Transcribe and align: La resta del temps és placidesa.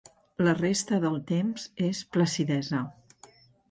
La 0.47 0.53
resta 0.61 0.99
del 1.05 1.19
temps 1.33 1.69
és 1.91 2.03
placidesa. 2.17 2.85